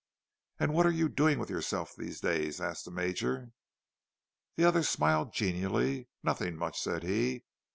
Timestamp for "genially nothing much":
5.31-6.81